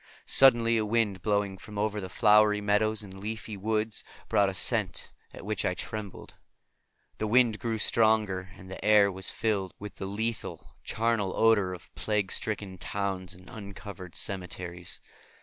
[0.25, 5.11] Suddenly a wind blowing from over the flowery meadows and leafy woods brought a scent
[5.31, 6.33] at which I trembled.
[7.19, 11.93] The wind grew stronger, and the air was filled with the lethal, charnel odor of
[11.93, 14.99] plague stricken towns and uncovered cemeteries.